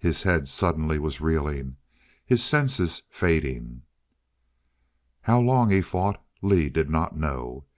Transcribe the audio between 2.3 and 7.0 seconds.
senses fading.... How long he fought Lee did